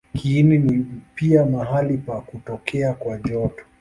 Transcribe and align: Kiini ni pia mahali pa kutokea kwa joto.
Kiini 0.17 0.57
ni 0.57 0.85
pia 1.15 1.45
mahali 1.45 1.97
pa 1.97 2.21
kutokea 2.21 2.93
kwa 2.93 3.17
joto. 3.17 3.65